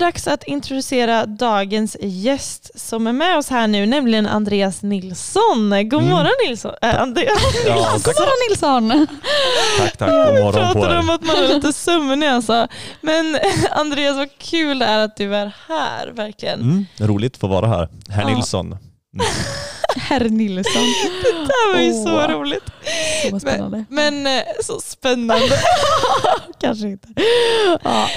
[0.00, 5.70] Dags att introducera dagens gäst som är med oss här nu, nämligen Andreas Nilsson.
[5.88, 6.10] God Mm.
[6.10, 6.74] morgon Nilsson.
[6.82, 7.42] Äh, Andreas.
[7.66, 9.06] Ja, God morgon Nilsson!
[9.78, 10.08] tack, tack.
[10.10, 12.68] God morgon på pratade om att man är lite sömnig alltså.
[13.00, 13.38] Men
[13.70, 16.60] Andreas, vad kul det är att du är här, verkligen.
[16.60, 17.88] Mm, roligt att få vara här.
[18.08, 18.34] Herr Ja.
[18.34, 18.76] Nilsson.
[19.96, 20.82] Herr Nilsson.
[21.46, 22.28] Det här var ju så Åh.
[22.30, 22.64] roligt.
[23.30, 23.84] Så spännande.
[23.88, 25.58] Men eh, så spännande.
[26.60, 27.08] Kanske inte.
[27.84, 28.08] Ja.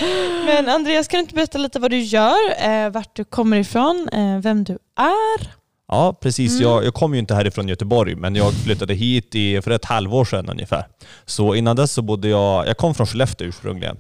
[0.46, 4.10] Men Andreas, kan du inte berätta lite vad du gör, eh, vart du kommer ifrån,
[4.14, 5.54] eh, vem du är?
[5.88, 6.52] Ja, precis.
[6.52, 6.64] Mm.
[6.64, 10.26] Jag, jag kom ju inte härifrån Göteborg, men jag flyttade hit i, för ett halvår
[10.26, 10.86] sedan ungefär.
[11.26, 12.68] Så innan dess så bodde jag...
[12.68, 13.98] Jag kom från Skellefteå ursprungligen.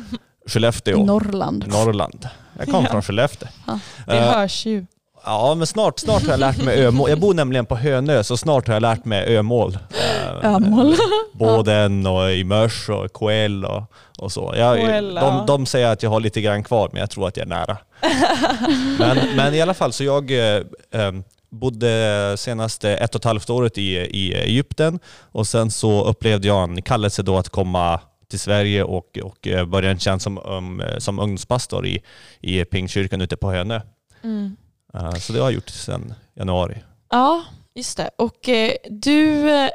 [0.46, 1.64] Skellefteå, Norrland.
[1.68, 2.28] Norrland.
[2.58, 2.90] Jag kom Ja.
[2.90, 3.48] från Skellefteå.
[4.06, 4.86] Det Eh, hörs ju.
[5.26, 7.10] Ja, men snart, snart har jag lärt mig ömål.
[7.10, 9.78] Jag bor nämligen på Hönö, så snart har jag lärt mig ömål.
[10.42, 10.94] Eh, Ömål.
[11.32, 13.82] Boden och i mörs och KL och,
[14.18, 14.54] och så.
[14.56, 17.44] Jag, de, de säger att jag har lite grann kvar, men jag tror att jag
[17.44, 17.76] är nära.
[18.98, 21.12] men, men i alla fall, så jag eh, eh,
[21.50, 24.98] bodde senaste ett och ett halvt året i, i Egypten
[25.32, 29.64] och sen så upplevde jag en kallelse då att komma till Sverige och, och eh,
[29.64, 32.02] börja en tjänst som, um, som ungdomspastor i,
[32.40, 33.80] i Pingstkyrkan ute på Hönö.
[34.24, 34.56] Mm.
[34.96, 36.82] Eh, så det har jag gjort sedan januari.
[37.10, 37.44] Ja,
[37.74, 38.10] just det.
[38.16, 39.70] Och eh, du eh,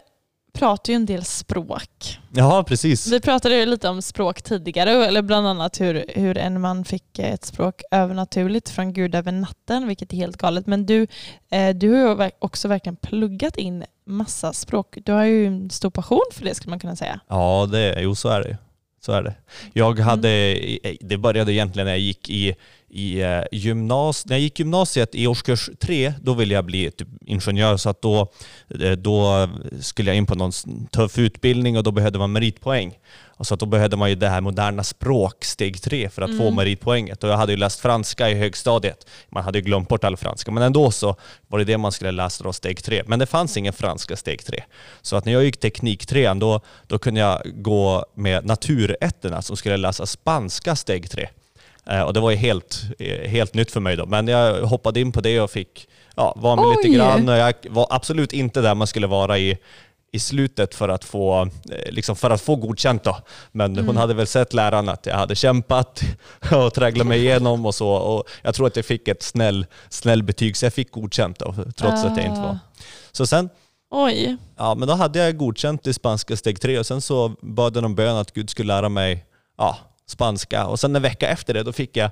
[0.54, 2.20] pratar ju en del språk.
[2.34, 3.08] Ja, precis.
[3.12, 7.20] Vi pratade ju lite om språk tidigare, eller bland annat hur, hur en man fick
[7.20, 10.68] ett språk övernaturligt från Gud över natten, vilket är helt galet.
[10.68, 11.08] Men du,
[11.76, 14.98] du har ju också verkligen pluggat in massa språk.
[15.06, 17.20] Du har ju en stor passion för det skulle man kunna säga.
[17.28, 18.58] Ja, det, jo så är det.
[19.06, 19.36] Så är det.
[19.74, 20.58] Jag hade,
[21.02, 22.56] det började egentligen när jag gick i,
[22.94, 27.08] i eh, gymnas, när jag gick gymnasiet i årskurs tre, då ville jag bli typ
[27.26, 28.32] ingenjör så att då,
[28.82, 29.50] eh, då
[29.82, 30.52] skulle jag in på någon
[30.92, 32.98] tuff utbildning och då behövde man meritpoäng.
[33.24, 36.38] Och så att då behövde man ju det här moderna språk, steg tre, för att
[36.38, 36.56] få Mm.
[36.56, 37.24] meritpoänget.
[37.24, 39.08] Och jag hade ju läst franska i högstadiet.
[39.30, 41.16] Man hade ju glömt bort all franska, men ändå så
[41.48, 43.04] var det det man skulle läsa då, steg tre.
[43.08, 44.64] Men det fanns ingen franska steg tre.
[45.02, 49.58] Så att när jag gick teknik trean, då, då kunde jag gå med naturätterna som
[49.58, 51.30] skulle läsa spanska steg tre.
[51.90, 54.06] Eh, och det var ju helt, eh, helt nytt för mig då.
[54.06, 56.96] Men jag hoppade in på det och fick ja, vara med lite Oj!
[56.96, 57.30] grann.
[57.30, 59.58] Och jag var absolut inte där man skulle vara i,
[60.12, 63.18] i slutet för att få, eh, liksom för att få godkänt då.
[63.52, 66.02] Men hon hade väl sett läraren att jag hade kämpat
[66.52, 67.90] och tragglat mig igenom och så.
[67.90, 71.54] Och jag tror att jag fick ett snäll, snäll betyg så jag fick godkänt då,
[71.54, 72.60] trots att jag inte var.
[73.12, 73.50] Så sen
[73.94, 74.38] Oj.
[74.58, 77.86] Ja, men då hade jag godkänt i spanska steg tre och sen så bad jag
[77.86, 79.26] om bön att Gud skulle lära mig
[79.58, 80.66] ja, spanska.
[80.66, 82.10] Och sen en vecka efter det, då fick jag,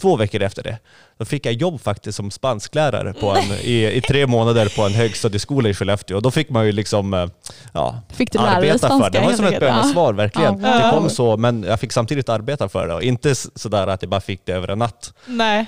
[0.00, 0.78] två veckor efter det,
[1.18, 4.94] då fick jag jobb faktiskt som spansklärare på en, i, i tre månader på en
[4.94, 6.16] högstadieskola i Skellefteå.
[6.16, 7.26] Och då fick man ju liksom eh,
[7.72, 9.18] ja, Fick du arbeta för det.
[9.18, 10.60] Det var som ett bönesvar verkligen.
[10.60, 14.02] Ja, Det kom så, men jag fick samtidigt arbeta för det och inte sådär att
[14.02, 15.14] jag bara fick det över en natt.
[15.26, 15.66] Nej.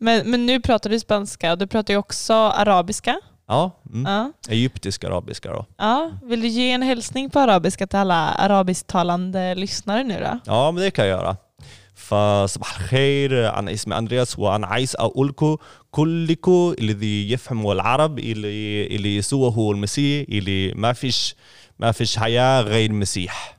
[0.00, 3.20] Men, men nu pratar du spanska och du pratar ju också arabiska.
[3.47, 4.05] Ja, mm.
[4.05, 4.31] Ja.
[4.49, 5.65] egyptisk arabiska då.
[5.77, 6.11] Ja.
[6.23, 10.39] Vill du ge en hälsning på arabiska till alla arabisktalande lyssnare nu då?
[10.45, 11.35] Ja, men det kan jag göra.
[11.95, 15.57] فصباح الخير أنا اسمي أندرياس وأنا عايز أقول لكم
[15.91, 21.35] كلكم الذي يفهموا العرب اللي اللي يسوع هو المسيح اللي ما فيش
[21.79, 23.57] ما فيش حياة غير المسيح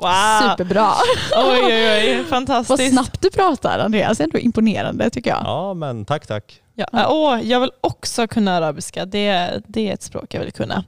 [0.00, 0.06] Wow!
[0.42, 0.92] Superbra.
[1.36, 2.16] Oj, oj, oj.
[2.16, 2.92] Vad Fantastiskt.
[2.92, 4.18] snabbt du pratar Andreas.
[4.18, 5.42] Det är ändå imponerande tycker jag.
[5.44, 6.44] Ja, men tack, tack.
[6.75, 7.07] Ja.
[7.09, 9.05] Åh, jag vill också kunna arabiska.
[9.05, 10.83] Det, det är ett språk jag vill kunna.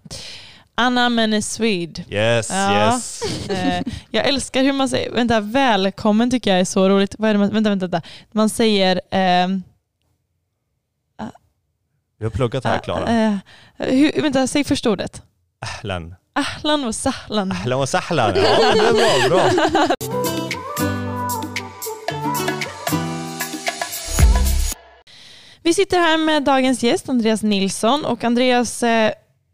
[0.76, 2.04] Anna men Swede.
[2.10, 2.94] Yes, Ja.
[2.94, 3.22] yes.
[3.50, 7.16] Eh, jag älskar hur man säger, vänta, välkommen tycker jag är så roligt.
[7.18, 8.08] Vad är det man, vänta, vänta, vänta.
[8.32, 9.64] Man säger, ehm,
[12.18, 13.10] Vi har pluggat här, Klara.
[13.10, 13.36] eh,
[13.78, 15.22] hur, vänta, säg första ordet.
[15.60, 16.16] Ahlan.
[16.34, 17.52] Ahlan och sahlan.
[17.52, 18.34] Ahlan wa sahlan.
[18.36, 20.22] Ja, det är bra, bra.
[25.66, 29.12] Vi sitter här med dagens gäst Andreas Nilsson och Andreas, eh,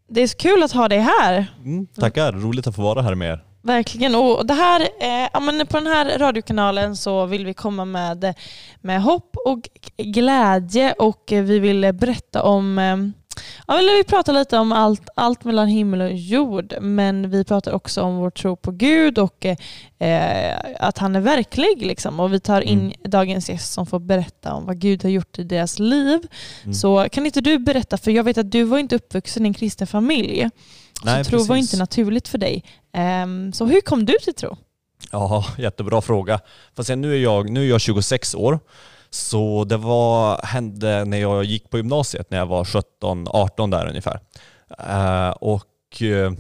[0.10, 1.54] det är så kul att ha dig här.
[1.63, 3.44] Mm, tackar, roligt att få vara här med er.
[3.62, 4.16] Verkligen.
[4.16, 8.34] Och det här, eh, på den här radiokanalen så vill vi komma med,
[8.81, 12.98] med hopp och glädje och vi vill berätta om eh,
[13.68, 17.72] Ja, eller vi pratar lite om allt, allt mellan himmel och jord, men vi pratar
[17.72, 19.45] också om vår tro på Gud och
[20.00, 21.86] eh, att han är verklig.
[21.86, 22.19] Liksom.
[22.19, 22.94] Och vi tar in Mm.
[23.04, 26.19] dagens gäst som får berätta om vad Gud har gjort i deras liv.
[26.63, 26.74] Mm.
[26.74, 29.54] Så kan inte du berätta, för jag vet att du var inte uppvuxen i en
[29.54, 30.50] kristen familj.
[31.04, 31.74] Nej, så tro var precis.
[31.74, 32.63] inte naturligt för dig.
[32.94, 34.57] Ehm, så hur kom du till tro?
[35.12, 36.39] Ja, jättebra fråga.
[36.75, 38.60] Fast nu, är jag, nu är jag 26 år.
[39.13, 44.19] Så det var, hände när jag gick på gymnasiet, när jag var 17-18 där ungefär.
[44.80, 46.31] Eh, och eh,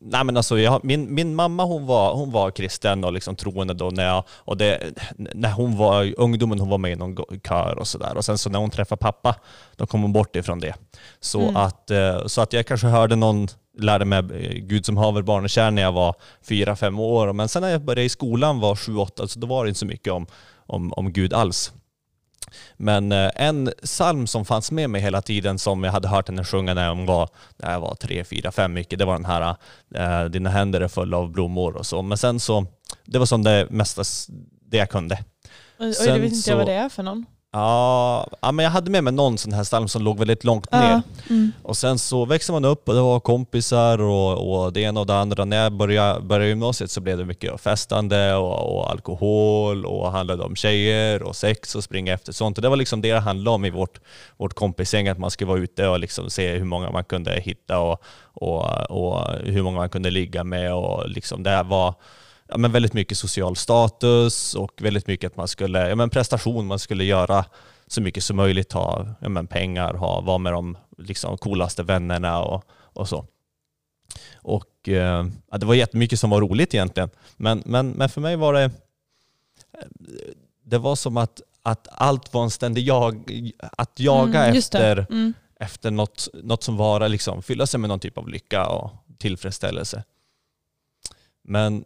[0.00, 3.74] nej men alltså jag, min, min mamma hon var, hon var kristen och liksom troende
[3.74, 4.80] då när, jag, och det,
[5.16, 7.16] när hon var ungdomen, hon var med i någon
[7.48, 8.16] kör och sådär.
[8.16, 9.34] Och sen så när hon träffade pappa,
[9.76, 10.74] då kom hon bort ifrån det.
[11.20, 11.56] Så, Mm.
[11.56, 13.48] att, eh, så att jag kanske hörde någon,
[13.78, 14.22] lärde mig
[14.66, 17.32] Gud som haver barnekär när jag var fyra, fem år.
[17.32, 19.78] Men sen när jag började i skolan var sju, åtta, så då var det inte
[19.80, 20.26] så mycket om,
[20.70, 21.72] om, om Gud alls.
[22.76, 26.44] Men eh, en psalm som fanns med mig hela tiden som jag hade hört henne
[26.44, 29.56] sjunga när, hon var, när jag var tre, fyra, fem mycket, det var den här
[29.94, 32.02] eh, Dina händer är fulla av blommor och så.
[32.02, 32.66] Men sen så,
[33.04, 34.02] det var som det mesta
[34.70, 35.24] det jag kunde.
[35.78, 37.26] Oj, Sen det vet inte så- jag vad det är för någon.
[37.52, 40.72] Ja, ja, men jag hade med mig någon sån här psalm som låg väldigt långt
[40.72, 40.90] ner.
[40.90, 41.02] Ja.
[41.30, 41.52] Mm.
[41.62, 45.06] Och sen så växte man upp och det var kompisar och, och det ena och
[45.06, 45.44] det andra.
[45.44, 50.42] När jag började, började gymnasiet så blev det mycket festande och, och alkohol och handlade
[50.42, 52.58] om tjejer och sex och springa efter sånt.
[52.58, 54.00] Och det var liksom det det handlade om i vårt,
[54.36, 57.78] vårt kompisgäng, att man skulle vara ute och liksom se hur många man kunde hitta
[57.78, 60.74] och, och, och hur många man kunde ligga med.
[60.74, 61.94] Och liksom det var
[62.50, 66.66] ja, men väldigt mycket social status och väldigt mycket att man skulle, ja, men prestation,
[66.66, 67.44] man skulle göra
[67.86, 72.42] så mycket som möjligt, ha ja, men pengar, ha, vara med de liksom, coolaste vännerna
[72.42, 73.26] och, och så.
[74.34, 77.10] Och eh, ja, det var jättemycket som var roligt egentligen.
[77.36, 78.70] Men, men, men för mig var det,
[80.64, 83.30] det var som att, att allt var en ständig jag,
[83.60, 85.34] att jaga Mm, efter, Mm.
[85.60, 90.04] efter något, något som var liksom, fylla sig med någon typ av lycka och tillfredsställelse.
[91.50, 91.84] Men,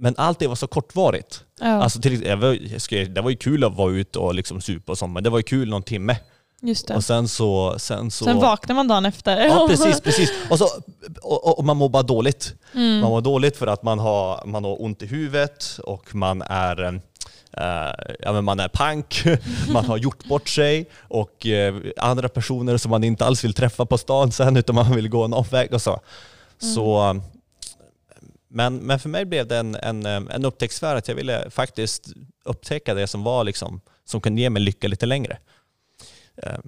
[0.00, 1.44] men allt det var så kortvarigt.
[1.60, 4.92] Ja, Alltså till, jag var, det var ju kul att vara ute och liksom supa
[4.92, 6.16] och sånt, men det var ju kul någon timme.
[6.62, 6.96] just det.
[6.96, 7.74] Och sen så...
[7.78, 9.46] Sen, så, Sen vaknar man dagen efter.
[9.46, 10.30] Ja precis, precis.
[10.50, 10.68] Och, så,
[11.22, 12.54] och, och, man mår bara dåligt.
[12.74, 13.00] Mm.
[13.00, 16.84] Man mår dåligt för att man har, man har ont i huvudet och man är,
[17.52, 19.24] eh, ja, men man är pank,
[19.72, 23.86] man har gjort bort sig och eh, andra personer som man inte alls vill träffa
[23.86, 26.00] på stan sen utan man vill gå en omväg och så.
[26.58, 27.20] så
[28.52, 32.12] men, men för mig blev det en, en, en upptäcktsfär att jag ville faktiskt
[32.44, 35.38] upptäcka det som var liksom, som kunde ge mig lycka lite längre.
[36.36, 36.58] Eh,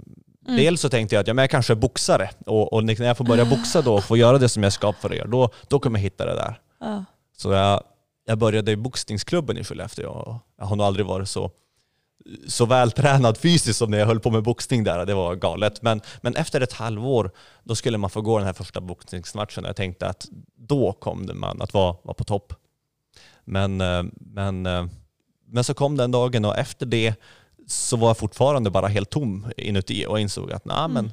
[0.47, 0.57] Mm.
[0.57, 3.17] Dels så tänkte jag att ja, men jag kanske är boxare och, och när jag
[3.17, 5.29] får börja boxa då och få göra det som jag är skapad för att göra,
[5.29, 6.61] då, då kommer jag hitta det där.
[6.81, 7.05] Ja.
[7.37, 7.83] Så jag,
[8.27, 11.51] jag började i boxningsklubben i Skellefteå och jag har nog aldrig varit så,
[12.47, 15.07] så vältränad fysiskt som när jag höll på med boxning där.
[15.07, 15.83] Det var galet.
[15.83, 17.31] Men, men efter ett halvår
[17.65, 20.27] då skulle man få gå den här första boxningsmatchen jag tänkte att
[20.57, 22.53] då kom det man att vara, vara på topp.
[23.45, 24.87] Men, eh, men, eh,
[25.47, 27.15] men så kom den dagen och efter det
[27.67, 31.13] så var jag fortfarande bara helt tom inuti och insåg att nej, men,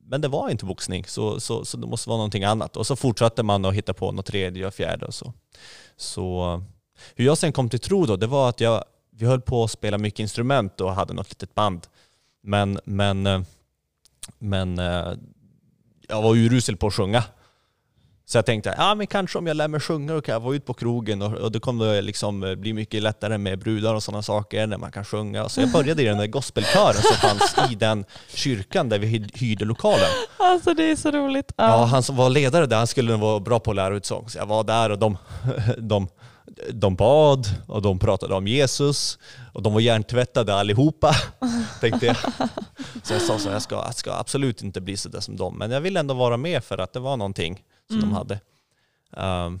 [0.00, 2.76] men det var inte boxning så, så, så det måste vara någonting annat.
[2.76, 5.32] Och så fortsatte man att hitta på något tredje och fjärde och så.
[5.96, 6.62] Så
[7.14, 8.84] hur jag sen kom till tro då, det var att jag,
[9.16, 11.86] vi höll på att spela mycket instrument och hade något litet band.
[12.42, 13.40] Men, men, eh,
[14.38, 15.12] men eh,
[16.08, 17.24] jag var urusel på att sjunga.
[18.24, 20.54] Så jag tänkte, ja men kanske om jag lär mig sjunga och kan jag vara
[20.54, 23.94] ute på krogen och, och det kommer det liksom eh, bli mycket lättare med brudar
[23.94, 25.48] och sådana saker när man kan sjunga.
[25.48, 29.30] Så jag började i den där gospelkören som fanns i den kyrkan där vi hy-
[29.38, 30.06] hyrde lokalen.
[30.38, 31.52] Alltså det är så roligt.
[31.56, 31.64] Ja.
[31.68, 34.28] Ja, han som var ledare där, han skulle vara bra på att lära ut sång.
[34.28, 35.18] Så jag var där och de,
[35.78, 36.08] de,
[36.72, 39.18] de bad och de pratade om Jesus
[39.54, 41.14] och de var hjärntvättade allihopa,
[41.80, 42.16] tänkte jag.
[43.02, 45.70] Så jag sa så jag ska, jag ska absolut inte bli sådär som dem, men
[45.70, 48.08] jag vill ändå vara med för att det var någonting som Mm.
[48.10, 48.40] de hade.
[49.16, 49.60] Ehm,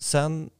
[0.00, 0.50] sen,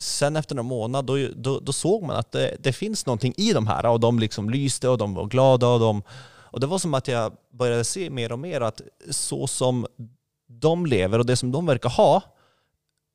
[0.00, 3.52] sen efter några månader, då, då, då såg man att det, det finns någonting i
[3.52, 6.02] de här och de liksom lyste och de var glada och de
[6.50, 9.86] och det var som att jag började se mer och mer att så som
[10.46, 12.22] de lever och det som de verkar ha,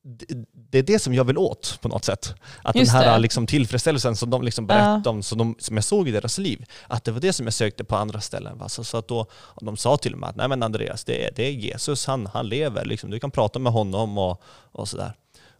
[0.03, 2.35] det, är det som jag vill åt på något sätt.
[2.61, 3.19] Att Just den här det.
[3.19, 6.65] liksom tillfredsställelsen som de liksom berättade om, som, de, som jag såg i deras liv,
[6.87, 8.57] att det var det som jag sökte på andra ställen.
[8.57, 8.69] Va?
[8.69, 9.25] Så, så att då,
[9.61, 12.47] de sa till mig att nej men Andreas, det är, det är Jesus, han, han
[12.47, 13.09] lever, liksom.
[13.09, 14.41] du kan prata med honom och,
[14.71, 15.13] och sådär.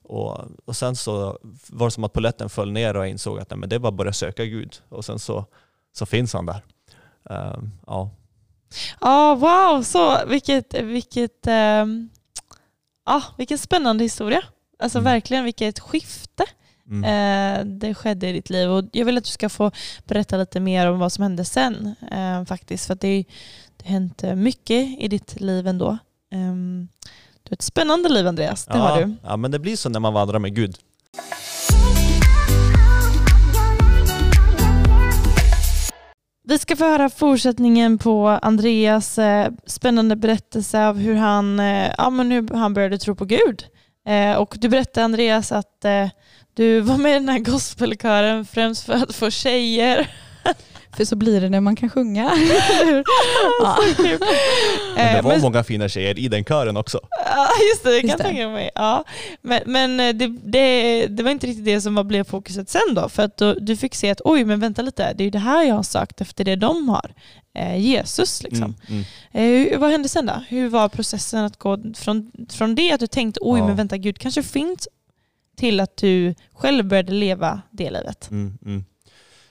[0.03, 3.49] Och, och sen så var det som att polletten föll ner och jag insåg att
[3.49, 4.81] nej, men det var bara att börja söka Gud.
[4.89, 5.45] Och sen så,
[5.93, 6.61] så finns han där.
[7.29, 8.09] Ehm, ja.
[9.01, 12.09] Ja, wow, så vilket, vilket, ehm,
[13.03, 14.41] ah, vilken spännande historia.
[14.79, 15.13] Alltså Mm.
[15.13, 16.43] verkligen vilket skifte
[16.89, 17.03] Mm.
[17.03, 18.69] eh, det skedde i ditt liv.
[18.69, 19.71] Och jag vill att du ska få
[20.05, 22.85] berätta lite mer om vad som hände sen eh, faktiskt.
[22.87, 23.23] För det,
[23.77, 25.97] det har hänt eh, mycket i ditt liv ändå.
[26.31, 26.87] Ehm,
[27.43, 29.15] du har ett spännande liv Andreas, det ja, har du.
[29.23, 30.77] Ja, men det blir så när man vandrar med Gud.
[36.45, 42.09] Vi ska få höra fortsättningen på Andreas eh, spännande berättelse av hur han, eh, ja,
[42.09, 43.65] men hur han började tro på Gud.
[44.07, 45.85] Eh, och du berättade Andreas att
[46.53, 50.11] du var med i den här gospelkören främst för att få tjejer.
[50.97, 52.23] För så blir det när man kan sjunga.
[53.61, 53.77] ja.
[53.95, 54.17] Men
[54.95, 56.99] det Eh, var men- många fina tjejer i den kören också.
[57.25, 57.89] Ja, just det.
[57.91, 58.69] Det kan Just jag tänka mig.
[58.75, 59.03] Ja.
[59.41, 62.81] Men, men eh, det, det, det var inte riktigt det som var blev fokuset sen
[62.95, 63.09] då.
[63.09, 65.39] För att då, du fick se att oj, men vänta lite, det är ju det
[65.39, 67.13] här jag har sökt efter det de har.
[67.55, 68.75] Eh, Jesus liksom.
[68.87, 69.63] Mm, mm.
[69.67, 70.43] Eh, hur, vad hände sen då?
[70.49, 73.67] Hur var processen att gå från, från det att du tänkte oj, Ja.
[73.67, 74.87] men vänta, Gud kanske finns
[75.57, 78.31] till att du själv började leva det livet?
[78.31, 78.85] Mm, mm.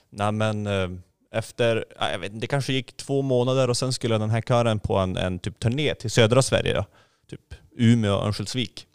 [0.09, 0.89] Nej men eh,
[1.33, 4.41] efter, ja, jag vet inte, det kanske gick två månader och sen skulle den här
[4.41, 6.85] kören på en, en typ turné till södra Sverige då.
[7.29, 8.87] Typ Umeå och Örnsköldsvik.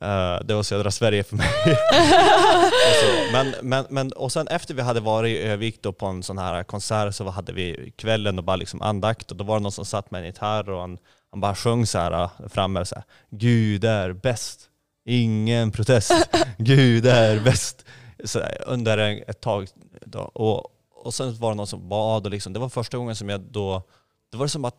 [0.00, 1.48] Eh, det var södra Sverige för mig.
[1.66, 3.32] och.
[3.32, 6.38] Men, men, men, och sen efter vi hade varit i Övik då på en sån
[6.38, 9.72] här konsert så hade vi kvällen och bara liksom andakt och då var det någon
[9.72, 10.98] som satt med en gitarr och han,
[11.30, 14.60] han bara sjöng så här eh, framme så här, Gud är bäst,
[15.04, 16.12] ingen protest,
[16.58, 17.84] Gud är bäst.
[18.24, 19.68] Så här, under en, ett tag
[20.06, 20.20] då.
[20.20, 20.73] Och,
[21.04, 23.40] och sen var det någon som bad och liksom, det var första gången som jag
[23.40, 23.82] då,
[24.30, 24.76] det var som att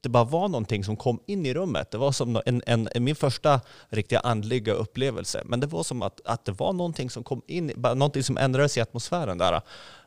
[0.00, 1.90] det bara var någonting som kom in i rummet.
[1.90, 5.42] Det var som en, en, en, min första riktiga andliga upplevelse.
[5.44, 8.76] Men det var som att, att det var någonting som kom in, någonting som ändrades
[8.76, 9.60] i atmosfären där.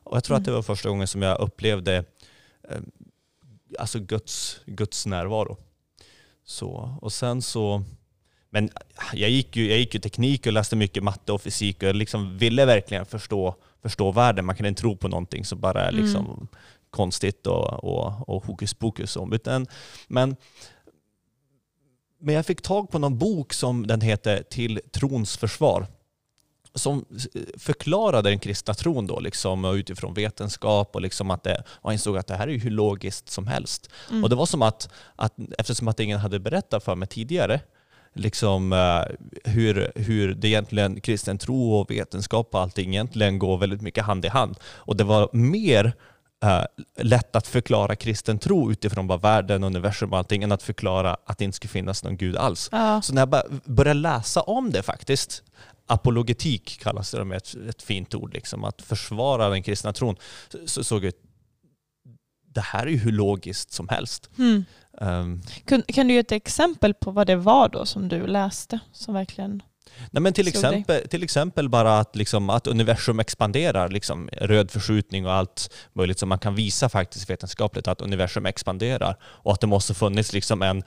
[0.04, 2.06] Och jag tror att det var första gången som jag upplevde
[2.70, 2.82] eh,
[3.80, 5.58] alltså Guds, Guds närvaro.
[6.44, 7.84] Så, och sen så,
[8.54, 8.70] men
[9.14, 11.96] jag gick, ju, jag gick ju teknik och läste mycket matte och fysik och jag
[11.96, 14.46] liksom ville verkligen förstå, förstå världen.
[14.46, 16.48] Man kan inte tro på någonting som bara är liksom
[16.90, 19.16] konstigt och, och, och hokus pokus.
[19.16, 19.34] om.
[19.34, 19.68] Utan,
[20.08, 20.36] men,
[22.20, 25.88] men jag fick tag på någon bok som den heter Till trons försvar
[26.74, 27.06] som
[27.58, 32.28] förklarade den kristna tron då, liksom, utifrån vetenskap och, liksom att det, och insåg att
[32.28, 33.90] det här är hur logiskt som helst.
[34.10, 34.24] Mm.
[34.24, 37.62] Och det var som att, att, eftersom att ingen hade berättat för mig tidigare,
[38.14, 39.04] liksom, eh,
[39.52, 44.26] hur, hur det egentligen kristen tro och vetenskap och allting egentligen går väldigt mycket hand
[44.26, 44.56] i hand.
[44.64, 45.94] Och det var mer
[46.44, 46.64] eh,
[46.98, 51.38] lätt att förklara kristen tro utifrån vad världen, universum och allting, än att förklara att
[51.38, 52.70] det inte skulle finnas någon gud alls.
[52.72, 53.02] Ja.
[53.02, 55.44] Så när jag bara började läsa om det faktiskt,
[55.88, 60.16] apologetik kallas det med ett, ett fint ord, liksom, att försvara den kristna tron,
[60.50, 61.14] så, så såg jag
[62.54, 64.30] det här är ju hur logiskt som helst.
[64.38, 64.66] Mm.
[65.02, 68.80] Um, Kan, kan du ge ett exempel på vad det var då som du läste?
[68.92, 69.64] Som verkligen...
[70.12, 70.54] nej men till, dig.
[70.54, 76.20] exempel, till exempel bara att, liksom, att universum expanderar, liksom, röd förskjutning och allt möjligt
[76.20, 80.62] som man kan visa faktiskt vetenskapligt att universum expanderar och att det måste funnits liksom
[80.62, 80.84] en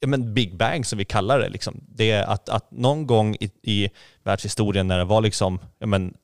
[0.00, 1.48] ja, men Big Bang som vi kallar det.
[1.48, 1.80] Liksom.
[1.88, 3.88] Det är att, att någon gång i, i
[4.24, 6.14] världshistorien när det var liksom, ja, men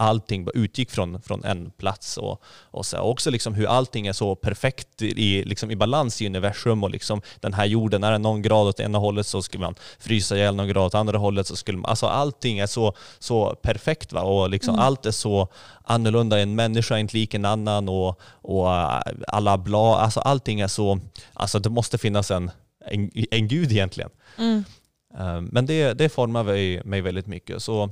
[0.00, 4.12] allting bara utgick från, från en plats och, och så, också liksom hur allting är
[4.12, 8.18] så perfekt i, liksom i balans i universum och liksom den här jorden, är det
[8.18, 11.46] någon grad åt ena hållet så skulle man frysa ihjäl någon grad åt andra hållet
[11.46, 14.22] så skulle man, alltså allting är så, så perfekt va?
[14.22, 14.86] och liksom Mm.
[14.86, 15.48] allt är så
[15.84, 20.60] annorlunda, en människa är inte lik en annan och, och äh, alla bla, alltså allting
[20.60, 20.98] är så,
[21.34, 22.50] alltså det måste finnas en,
[22.86, 24.10] en, en gud egentligen.
[24.38, 24.64] Mm.
[25.18, 26.44] Eh, Men det, det formar
[26.84, 27.62] mig väldigt mycket.
[27.62, 27.90] Så,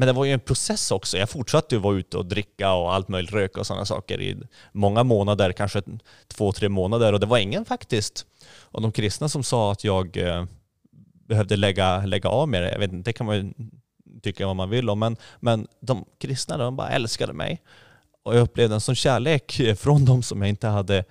[0.00, 1.18] men det var ju en process också.
[1.18, 4.36] Jag fortsatte ju vara ute och dricka och allt möjligt, röka och sådana saker i
[4.72, 5.82] många månader, kanske
[6.28, 7.12] två, tre månader.
[7.12, 8.26] Och det var ingen faktiskt
[8.70, 10.44] av de kristna som sa att jag eh,
[11.28, 12.72] behövde lägga, lägga av med det.
[12.72, 13.52] Jag vet inte, det kan man ju
[14.22, 14.98] tycka vad man vill om.
[14.98, 17.62] Men, men de kristna de bara älskade mig.
[18.22, 21.04] Och jag upplevde en sån kärlek från dem som jag inte hade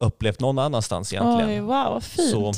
[0.00, 1.50] upplevt någon annanstans egentligen.
[1.50, 2.30] Oj, wow, vad fint.
[2.30, 2.52] Så,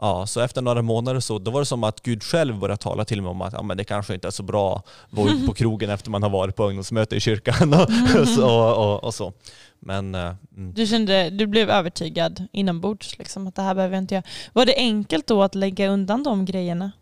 [0.00, 3.04] ja, så efter några månader så då var det som att Gud själv började tala
[3.04, 5.46] till mig om att ja, men det kanske inte är så bra att vara ute
[5.46, 9.32] på krogen efter man har varit på ungdomsmöte i kyrkan och, så, och, och så.
[9.80, 10.72] Men eh, mm.
[10.74, 14.24] Du kände, du blev övertygad inombords liksom, att det här behöver jag inte göra.
[14.52, 16.92] Var det enkelt då att lägga undan de grejerna?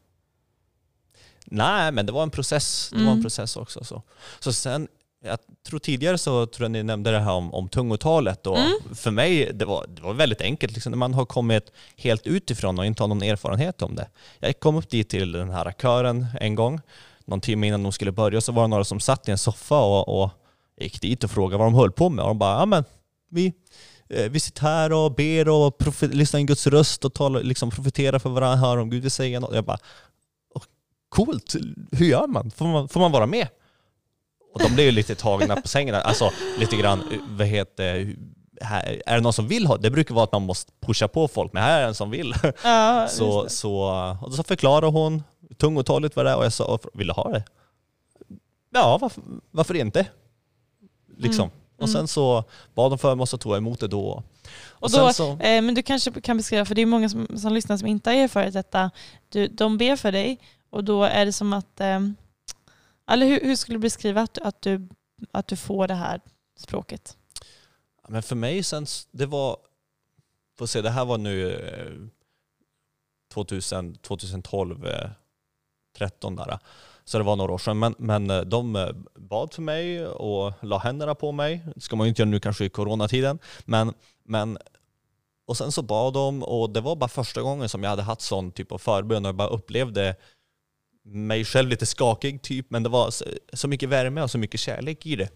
[1.51, 2.89] nej, men det var en process.
[2.91, 3.23] Det var en Mm.
[3.23, 3.85] process också.
[3.85, 4.03] Så,
[4.41, 4.89] så sen,
[5.27, 8.47] jag tror tidigare så tror jag ni nämnde det här om, om tungotalet.
[8.47, 8.95] Och Mm.
[8.95, 12.79] För mig det var det var väldigt enkelt liksom, när man har kommit helt utifrån
[12.79, 14.09] och inte har någon erfarenhet om det.
[14.41, 16.81] Jag kom upp dit till den här kören en gång,
[17.25, 19.81] någon timme innan de skulle börja, så var det några som satt i en soffa
[19.81, 20.31] och, och
[20.81, 22.23] gick dit och frågade vad de höll på med.
[22.23, 22.85] Och de bara, ja men
[23.31, 23.53] vi,
[24.09, 28.19] eh, vi sitter här och ber och lyssnar in Guds röst och talar, liksom profeterar
[28.19, 29.55] för varandra, hör om Gud vill säga något.
[29.55, 29.79] Jag bara,
[30.55, 30.63] "Åh,
[31.09, 31.55] coolt,
[31.93, 32.51] hur gör man?
[32.51, 33.49] Får man, får man vara med?
[34.57, 35.95] Och de blev ju lite tagna på sängen.
[35.95, 38.17] Alltså lite grann, eh, vad heter
[38.61, 39.91] här, är det någon som vill ha det?
[39.91, 42.35] brukar vara att man måste pusha på folk, men här är det en som vill.
[42.65, 45.23] Ja, Så, så, och så förklarade hon
[45.57, 47.45] tungotalet vad det är och jag sa, vill du ha det?
[48.71, 50.07] Ja, varför, varför inte?
[51.17, 51.45] Liksom.
[51.45, 51.57] Mm.
[51.79, 52.45] Och sen så
[52.75, 54.07] bad de för mig och så tog jag emot det då.
[54.09, 54.23] Och,
[54.71, 57.53] Och då, så, eh, men du kanske kan beskriva, för det är många som, som
[57.53, 58.91] lyssnar som inte har erfarit detta.
[59.29, 60.39] Du, de ber för dig
[60.71, 62.01] och då är det som att, eh,
[63.09, 64.89] eller hur, hur skulle du beskriva att, att du
[65.33, 66.21] att du får det här
[66.57, 67.17] språket?
[68.09, 69.57] Men för mig sen, det var,
[70.59, 72.09] får se, det här var nu eh,
[73.35, 75.11] 2000, 2012, eh,
[75.97, 76.51] 13 där.
[76.51, 76.59] Eh.
[77.05, 77.79] Så det var några år sedan.
[77.79, 81.67] Men, men eh, de eh, bad för mig och la händerna på mig.
[81.75, 83.39] Det ska man ju inte göra nu kanske i coronatiden.
[83.65, 83.95] Men,
[84.25, 84.59] men,
[85.47, 88.21] och sen så bad de och det var bara första gången som jag hade haft
[88.21, 90.17] sån typ av förbön och jag bara upplevde
[91.09, 93.11] mig själv lite skakig typ, men det var
[93.57, 95.29] så, mycket värme och så mycket kärlek i det.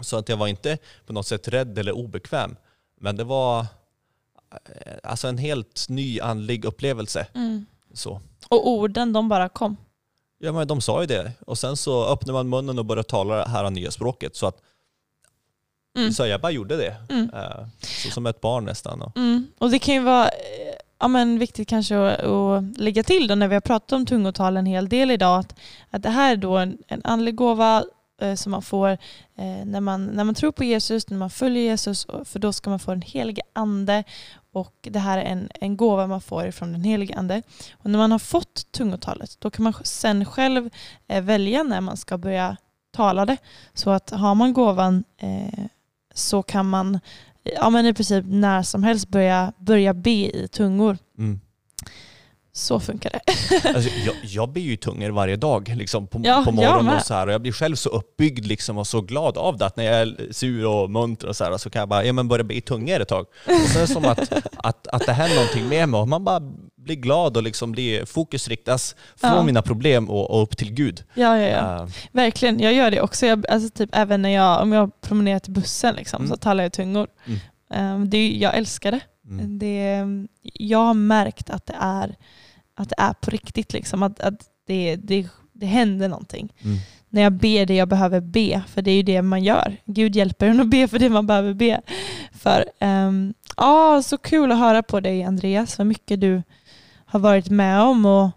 [0.00, 2.56] Så att jag var inte på något sätt rädd eller obekväm.
[3.00, 7.26] Men det var eh, alltså en helt ny andlig upplevelse.
[7.92, 8.20] Så.
[8.48, 9.76] Och orden, de bara kom.
[10.38, 11.32] Ja men de sa ju det.
[11.46, 14.36] Och sen så öppnade man munnen och började tala det här nya språket.
[14.36, 14.62] Så att
[15.96, 16.12] Mm.
[16.12, 16.96] så jag bara gjorde det.
[17.08, 17.30] Mm.
[17.34, 19.02] Eh, Så som ett barn nästan.
[19.02, 19.46] Och, Mm.
[19.58, 20.30] Och det kan ju vara
[21.00, 24.56] ja, men viktigt kanske att, att lägga till då när vi har pratat om tungotal
[24.56, 25.54] en hel del idag att,
[25.90, 27.84] att det här är då en, en andlig gåva
[28.20, 28.88] eh, som man får
[29.36, 32.70] eh, när, man, när man tror på Jesus, när man följer Jesus, för då ska
[32.70, 34.04] man få den helige ande
[34.52, 37.42] och det här är en, en gåva man får ifrån den helige ande.
[37.72, 40.70] Och när man har fått tungotalet då kan man sen själv
[41.08, 42.56] eh, välja när man ska börja
[42.90, 43.36] tala det.
[43.74, 45.64] Så att har man gåvan eh,
[46.14, 47.00] så kan man
[47.54, 50.98] ja, men i princip när som helst börja, börja be i tungor.
[51.18, 51.40] mm.
[52.52, 53.20] Så funkar det.
[53.74, 57.14] Alltså, jag, jag ber ju tungor varje dag liksom, på, Ja, på morgonen och så
[57.14, 59.84] här, och jag blir själv så uppbyggd liksom, och så glad av det att när
[59.84, 62.44] jag är sur och munter och så här, så kan jag bara ja, men börja
[62.44, 63.26] be i tungor ett tag.
[63.44, 66.24] Och sen är det som att, att, att det händer någonting med mig och man
[66.24, 66.40] bara
[66.78, 69.42] blir glad och liksom blir, fokus riktas från Ja.
[69.42, 71.04] mina problem och, och upp till Gud.
[71.14, 71.82] Ja, ja, ja.
[71.82, 73.26] Eh, Verkligen, jag gör det också.
[73.26, 76.30] Jag, alltså typ även när jag, om jag promenerar till bussen liksom, Mm.
[76.30, 77.06] så talar jag tungor.
[77.26, 77.38] Mm.
[77.70, 79.00] Ehm, det, jag älskar det.
[79.30, 79.58] mm.
[79.58, 80.04] det.
[80.42, 82.16] Jag har märkt att det är,
[82.76, 83.72] att det är på riktigt.
[83.72, 86.52] Liksom, att, att det, det, det händer någonting.
[86.64, 86.78] Mm.
[87.10, 89.76] När jag ber det jag behöver be, för det är ju det man gör.
[89.84, 91.80] Gud hjälper en att be för det man behöver be
[92.32, 92.64] för.
[92.80, 96.42] Um, ah, så kul att höra på dig Andreas, vad mycket du
[97.08, 98.06] har varit med om.
[98.06, 98.30] Och,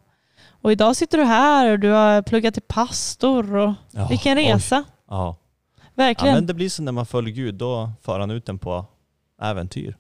[0.62, 3.56] och idag sitter du här och du har pluggat till pastor.
[3.56, 4.76] Och, Ja, vilken resa.
[4.76, 4.84] Ja.
[5.08, 5.36] ja,
[5.96, 6.36] Verkligen.
[6.36, 8.86] men det blir så när man följer Gud, då för han ut en på
[9.42, 9.98] äventyr.